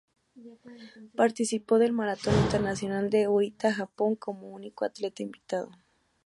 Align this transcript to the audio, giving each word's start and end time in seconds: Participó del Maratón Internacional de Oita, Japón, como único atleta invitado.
Participó 1.15 1.77
del 1.77 1.93
Maratón 1.93 2.33
Internacional 2.39 3.11
de 3.11 3.27
Oita, 3.27 3.71
Japón, 3.71 4.15
como 4.15 4.49
único 4.49 4.83
atleta 4.83 5.21
invitado. 5.21 5.69